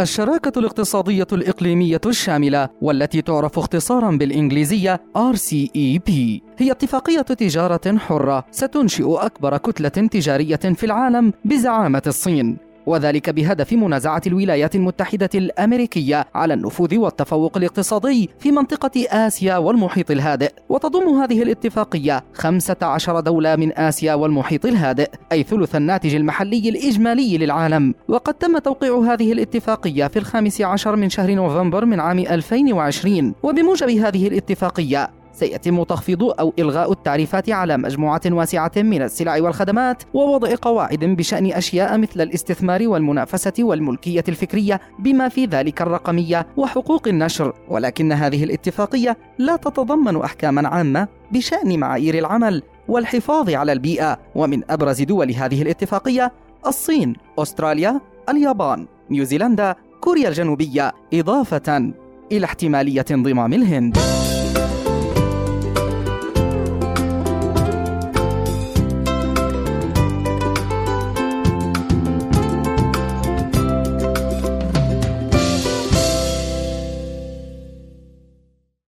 [0.00, 6.10] الشراكة الاقتصادية الإقليمية الشاملة والتي تعرف اختصارا بالإنجليزية RCEP
[6.58, 12.63] هي اتفاقية تجارة حرة ستنشئ أكبر كتلة تجارية في العالم بزعامة الصين.
[12.86, 20.52] وذلك بهدف منازعة الولايات المتحدة الأمريكية على النفوذ والتفوق الاقتصادي في منطقة آسيا والمحيط الهادئ.
[20.68, 27.94] وتضم هذه الاتفاقية 15 دولة من آسيا والمحيط الهادئ أي ثلث الناتج المحلي الإجمالي للعالم.
[28.08, 33.88] وقد تم توقيع هذه الاتفاقية في الخامس عشر من شهر نوفمبر من عام 2020 وبموجب
[33.88, 41.04] هذه الاتفاقية سيتم تخفيض أو إلغاء التعريفات على مجموعة واسعة من السلع والخدمات ووضع قواعد
[41.04, 48.44] بشأن أشياء مثل الاستثمار والمنافسة والملكية الفكرية بما في ذلك الرقمية وحقوق النشر ولكن هذه
[48.44, 55.62] الاتفاقية لا تتضمن أحكاما عامة بشأن معايير العمل والحفاظ على البيئة ومن أبرز دول هذه
[55.62, 56.32] الاتفاقية
[56.66, 61.92] الصين، أستراليا، اليابان، نيوزيلندا، كوريا الجنوبية إضافة
[62.32, 63.98] إلى احتمالية انضمام الهند.